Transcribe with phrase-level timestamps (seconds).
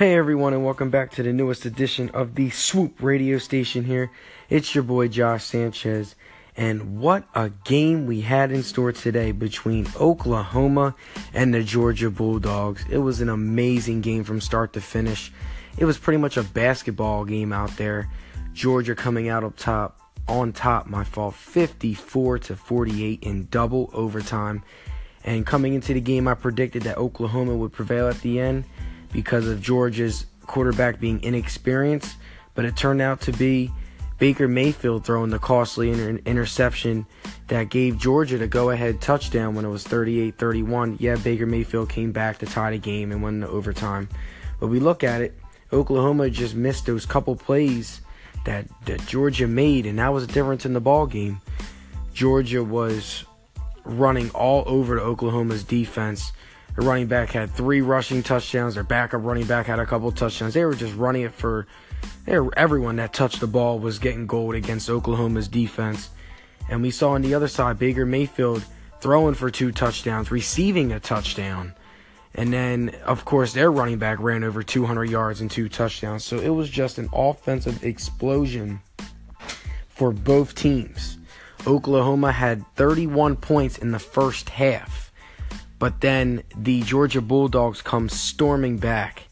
[0.00, 4.10] Hey everyone, and welcome back to the newest edition of the Swoop radio station here.
[4.48, 6.16] It's your boy Josh Sanchez,
[6.56, 10.94] and what a game we had in store today between Oklahoma
[11.34, 12.82] and the Georgia Bulldogs.
[12.88, 15.30] It was an amazing game from start to finish.
[15.76, 18.08] It was pretty much a basketball game out there.
[18.54, 24.62] Georgia coming out up top, on top, my fault, 54 to 48 in double overtime.
[25.24, 28.64] And coming into the game, I predicted that Oklahoma would prevail at the end
[29.12, 32.16] because of Georgia's quarterback being inexperienced,
[32.54, 33.70] but it turned out to be
[34.18, 37.06] Baker Mayfield throwing the costly inter- interception
[37.48, 40.98] that gave Georgia the go ahead touchdown when it was 38 31.
[41.00, 44.08] Yeah, Baker Mayfield came back to tie the game and win the overtime.
[44.60, 45.38] But we look at it,
[45.72, 48.02] Oklahoma just missed those couple plays
[48.44, 51.40] that, that Georgia made, and that was the difference in the ball game.
[52.12, 53.24] Georgia was
[53.84, 56.32] running all over the Oklahoma's defense
[56.80, 58.74] the running back had three rushing touchdowns.
[58.74, 60.54] Their backup running back had a couple touchdowns.
[60.54, 61.66] They were just running it for
[62.26, 66.08] everyone that touched the ball was getting gold against Oklahoma's defense.
[66.70, 68.64] And we saw on the other side Baker Mayfield
[69.00, 71.74] throwing for two touchdowns, receiving a touchdown.
[72.34, 76.24] And then, of course, their running back ran over 200 yards and two touchdowns.
[76.24, 78.80] So it was just an offensive explosion
[79.88, 81.18] for both teams.
[81.66, 85.09] Oklahoma had 31 points in the first half.
[85.80, 89.24] But then the Georgia Bulldogs come storming back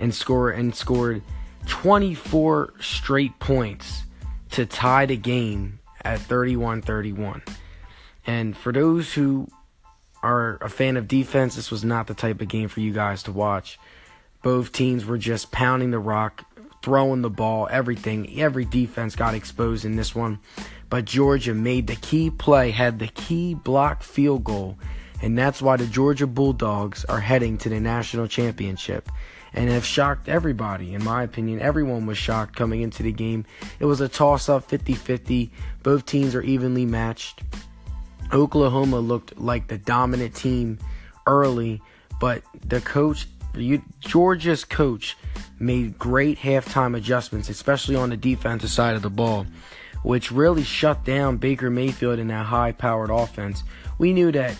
[0.00, 1.22] and score and scored
[1.68, 4.02] 24 straight points
[4.50, 7.46] to tie the game at 31-31.
[8.26, 9.46] And for those who
[10.24, 13.22] are a fan of defense, this was not the type of game for you guys
[13.22, 13.78] to watch.
[14.42, 16.44] Both teams were just pounding the rock,
[16.82, 18.40] throwing the ball, everything.
[18.40, 20.40] Every defense got exposed in this one.
[20.90, 24.76] But Georgia made the key play, had the key block field goal
[25.22, 29.08] and that's why the Georgia Bulldogs are heading to the national championship
[29.54, 30.94] and have shocked everybody.
[30.94, 33.44] In my opinion, everyone was shocked coming into the game.
[33.78, 35.52] It was a toss up 50 50.
[35.82, 37.42] Both teams are evenly matched.
[38.32, 40.78] Oklahoma looked like the dominant team
[41.26, 41.82] early,
[42.18, 43.28] but the coach,
[44.00, 45.16] Georgia's coach,
[45.60, 49.46] made great halftime adjustments, especially on the defensive side of the ball,
[50.02, 53.62] which really shut down Baker Mayfield in that high powered offense.
[53.98, 54.56] We knew that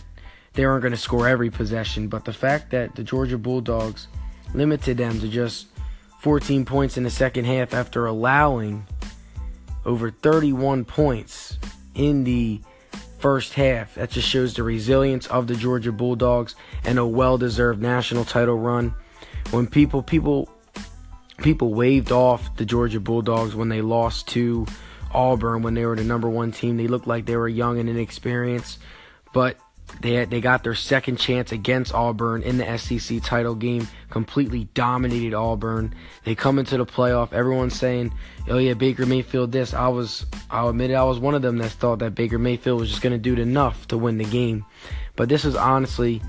[0.54, 4.08] they weren't going to score every possession, but the fact that the Georgia Bulldogs
[4.54, 5.66] limited them to just
[6.20, 8.86] 14 points in the second half after allowing
[9.84, 11.58] over 31 points
[11.94, 12.60] in the
[13.18, 13.94] first half.
[13.94, 16.54] That just shows the resilience of the Georgia Bulldogs
[16.84, 18.94] and a well-deserved national title run.
[19.50, 20.50] When people people
[21.38, 24.66] people waved off the Georgia Bulldogs when they lost to
[25.12, 27.88] Auburn when they were the number 1 team, they looked like they were young and
[27.88, 28.78] inexperienced,
[29.32, 29.56] but
[30.00, 33.88] they they got their second chance against Auburn in the SEC title game.
[34.10, 35.94] Completely dominated Auburn.
[36.24, 37.32] They come into the playoff.
[37.32, 38.12] Everyone's saying,
[38.48, 40.26] "Oh yeah, Baker Mayfield." This I was.
[40.50, 40.94] I'll admit it.
[40.94, 43.40] I was one of them that thought that Baker Mayfield was just going to do
[43.40, 44.64] enough to win the game.
[45.16, 46.22] But this is honestly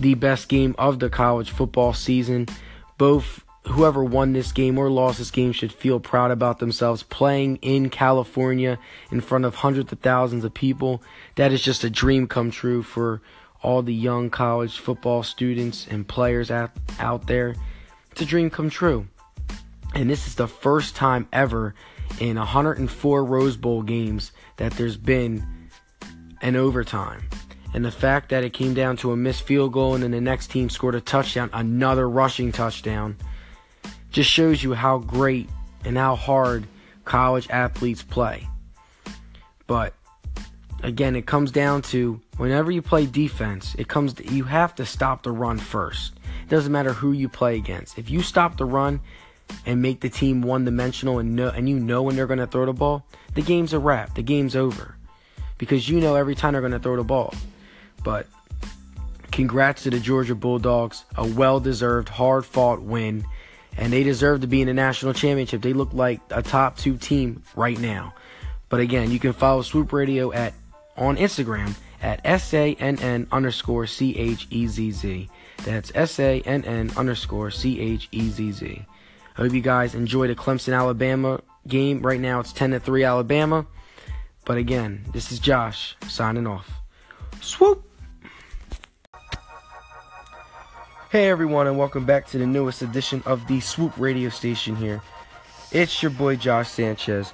[0.00, 2.48] the best game of the college football season.
[2.96, 7.56] Both whoever won this game or lost this game should feel proud about themselves playing
[7.56, 8.78] in California
[9.10, 11.02] in front of hundreds of thousands of people.
[11.36, 13.22] That is just a dream come true for
[13.62, 17.54] all the young college football students and players out, out there.
[18.12, 19.08] It's a dream come true.
[19.94, 21.74] And this is the first time ever
[22.20, 25.70] in 104 Rose Bowl games that there's been
[26.42, 27.28] an overtime.
[27.72, 30.20] And the fact that it came down to a missed field goal and then the
[30.20, 33.16] next team scored a touchdown, another rushing touchdown
[34.14, 35.50] just shows you how great
[35.84, 36.64] and how hard
[37.04, 38.46] college athletes play.
[39.66, 39.92] But
[40.84, 44.86] again, it comes down to whenever you play defense, it comes to, you have to
[44.86, 46.12] stop the run first.
[46.44, 47.98] It doesn't matter who you play against.
[47.98, 49.00] If you stop the run
[49.66, 52.66] and make the team one-dimensional and know and you know when they're going to throw
[52.66, 53.04] the ball,
[53.34, 54.14] the game's a wrap.
[54.14, 54.94] The game's over.
[55.58, 57.34] Because you know every time they're going to throw the ball.
[58.04, 58.28] But
[59.32, 63.24] congrats to the Georgia Bulldogs, a well-deserved, hard-fought win
[63.76, 65.62] and they deserve to be in the national championship.
[65.62, 68.14] They look like a top two team right now.
[68.68, 70.54] But again, you can follow Swoop Radio at
[70.96, 75.28] on Instagram at S-A-N-N underscore C-H-E-Z-Z.
[75.64, 78.86] That's S-A-N-N underscore C-H-E-Z-Z.
[79.36, 82.02] I hope you guys enjoy the Clemson Alabama game.
[82.02, 83.66] Right now it's 10 to 3 Alabama.
[84.44, 86.70] But again, this is Josh signing off.
[87.40, 87.83] Swoop!
[91.10, 95.00] Hey everyone, and welcome back to the newest edition of the Swoop radio station here.
[95.70, 97.32] It's your boy Josh Sanchez,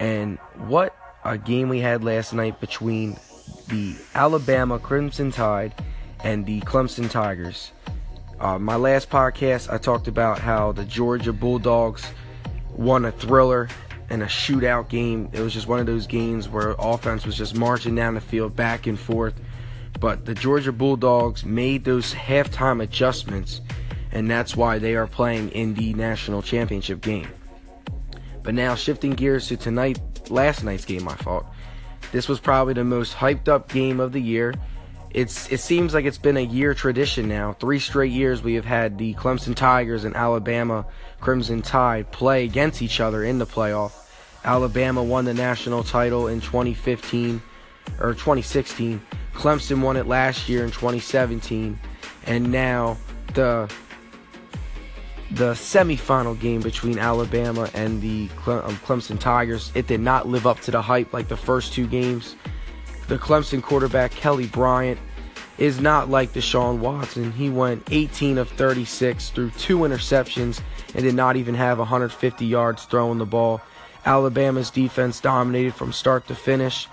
[0.00, 3.18] and what a game we had last night between
[3.68, 5.74] the Alabama Crimson Tide
[6.24, 7.72] and the Clemson Tigers.
[8.40, 12.10] Uh, my last podcast, I talked about how the Georgia Bulldogs
[12.74, 13.68] won a thriller
[14.08, 15.28] and a shootout game.
[15.32, 18.56] It was just one of those games where offense was just marching down the field
[18.56, 19.34] back and forth.
[20.00, 23.60] But the Georgia Bulldogs made those halftime adjustments,
[24.12, 27.28] and that's why they are playing in the national championship game.
[28.42, 29.98] But now shifting gears to tonight,
[30.30, 31.46] last night's game, my fault.
[32.12, 34.54] This was probably the most hyped up game of the year.
[35.10, 37.54] It's it seems like it's been a year tradition now.
[37.54, 40.86] Three straight years we have had the Clemson Tigers and Alabama
[41.20, 43.92] Crimson Tide play against each other in the playoff.
[44.44, 47.42] Alabama won the national title in 2015
[48.00, 49.00] or 2016.
[49.38, 51.78] Clemson won it last year in 2017,
[52.26, 52.96] and now
[53.34, 53.72] the
[55.30, 59.70] the semifinal game between Alabama and the um, Clemson Tigers.
[59.76, 62.34] It did not live up to the hype like the first two games.
[63.06, 64.98] The Clemson quarterback Kelly Bryant
[65.56, 67.30] is not like Deshaun Watson.
[67.30, 70.60] He went 18 of 36 through two interceptions
[70.94, 73.60] and did not even have 150 yards throwing the ball.
[74.04, 76.88] Alabama's defense dominated from start to finish.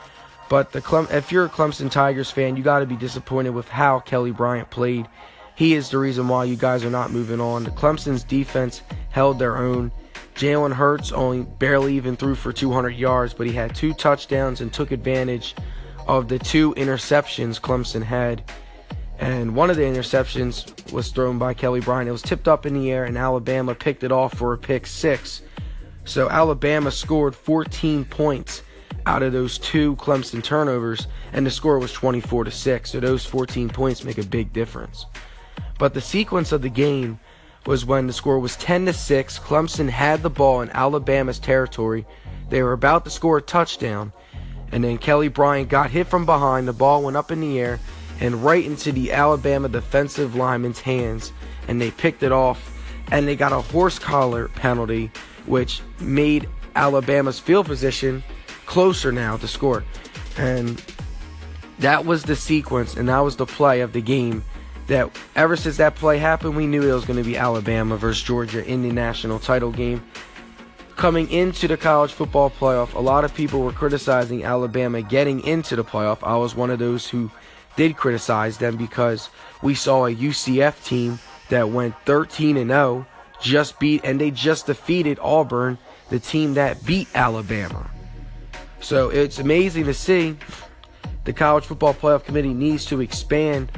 [0.50, 3.68] But the Clem- if you're a Clemson Tigers fan, you got to be disappointed with
[3.68, 5.08] how Kelly Bryant played.
[5.56, 7.64] He is the reason why you guys are not moving on.
[7.64, 9.92] The Clemson's defense held their own.
[10.36, 14.72] Jalen Hurts only barely even threw for 200 yards, but he had two touchdowns and
[14.72, 15.56] took advantage
[16.08, 18.44] of the two interceptions Clemson had.
[19.18, 22.10] And one of the interceptions was thrown by Kelly Bryant.
[22.10, 24.86] It was tipped up in the air, and Alabama picked it off for a pick
[24.86, 25.42] six.
[26.04, 28.62] So Alabama scored 14 points
[29.06, 32.92] out of those two Clemson turnovers, and the score was 24 to 6.
[32.92, 35.06] So those 14 points make a big difference.
[35.78, 37.20] But the sequence of the game
[37.66, 39.40] was when the score was 10 to 6.
[39.40, 42.06] Clemson had the ball in Alabama's territory.
[42.50, 44.14] They were about to score a touchdown,
[44.72, 46.68] and then Kelly Bryant got hit from behind.
[46.68, 47.80] The ball went up in the air
[48.20, 51.34] and right into the Alabama defensive lineman's hands,
[51.68, 52.72] and they picked it off.
[53.12, 55.12] And they got a horse collar penalty,
[55.46, 58.24] which made Alabama's field position
[58.66, 59.84] closer now to score.
[60.38, 60.84] And
[61.80, 64.44] that was the sequence, and that was the play of the game
[64.88, 68.24] that ever since that play happened, we knew it was going to be Alabama versus
[68.24, 70.04] Georgia in the national title game.
[70.96, 75.76] Coming into the college football playoff, a lot of people were criticizing Alabama getting into
[75.76, 76.20] the playoff.
[76.24, 77.32] I was one of those who
[77.76, 79.30] did criticize them because
[79.62, 81.20] we saw a UCF team
[81.50, 83.06] that went 13 and 0,
[83.42, 85.78] just beat and they just defeated Auburn,
[86.10, 87.90] the team that beat Alabama.
[88.86, 90.38] So it's amazing to see
[91.24, 93.72] the college football playoff committee needs to expand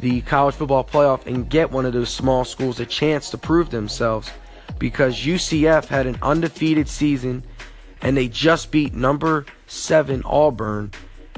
[0.00, 3.70] the college football playoff and get one of those small schools a chance to prove
[3.70, 4.32] themselves
[4.80, 7.44] because UCF had an undefeated season
[8.02, 10.90] and they just beat number 7 Auburn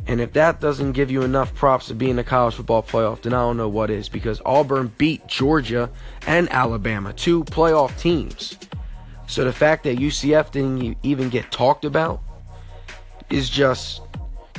[0.06, 3.20] and if that doesn't give you enough props to be in the college football playoff,
[3.20, 5.90] then I don't know what is because Auburn beat Georgia
[6.26, 8.56] and Alabama, two playoff teams.
[9.26, 12.22] So the fact that UCF didn't even get talked about
[13.30, 14.02] is just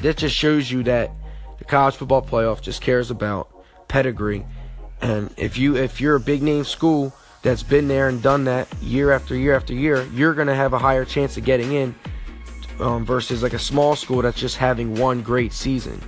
[0.01, 1.12] that just shows you that
[1.59, 3.50] the college football playoff just cares about
[3.88, 4.45] pedigree.
[5.01, 8.68] And if you if you're a big name school that's been there and done that
[8.81, 11.95] year after year after year, you're to have a higher chance of getting in
[12.79, 16.00] um, versus like a small school that's just having one great season.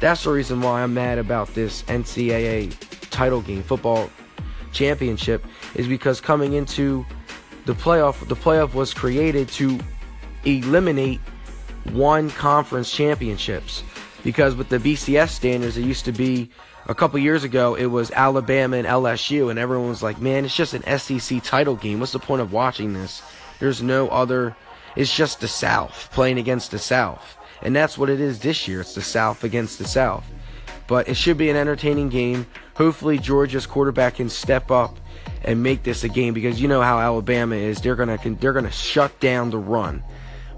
[0.00, 2.74] That's the reason why I'm mad about this NCAA
[3.10, 4.10] title game, football
[4.72, 5.44] championship,
[5.76, 7.06] is because coming into
[7.64, 9.78] the playoff, the playoff was created to
[10.44, 11.20] eliminate
[11.92, 13.82] one conference championships.
[14.22, 16.50] Because with the BCS standards, it used to be
[16.86, 20.56] a couple years ago, it was Alabama and LSU, and everyone was like, man, it's
[20.56, 22.00] just an SEC title game.
[22.00, 23.22] What's the point of watching this?
[23.58, 24.56] There's no other
[24.96, 27.36] it's just the South playing against the South.
[27.62, 28.80] And that's what it is this year.
[28.80, 30.24] It's the South against the South.
[30.86, 32.46] But it should be an entertaining game.
[32.74, 34.98] Hopefully, Georgia's quarterback can step up
[35.42, 37.80] and make this a game because you know how Alabama is.
[37.80, 40.02] They're gonna they're gonna shut down the run.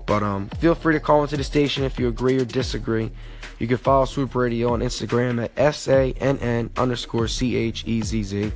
[0.06, 3.10] But um, feel free to call into the station if you agree or disagree.
[3.58, 7.84] You can follow Swoop Radio on Instagram at S A N N underscore C H
[7.86, 8.52] E Z Z.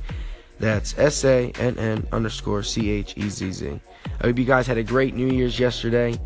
[0.59, 3.79] That's S A N N underscore C H E Z Z.
[4.21, 6.17] I hope you guys had a great New Year's yesterday.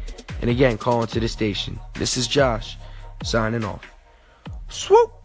[0.42, 1.80] And again, calling to the station.
[1.94, 2.78] This is Josh,
[3.24, 3.86] signing off.
[4.70, 5.25] Swoop!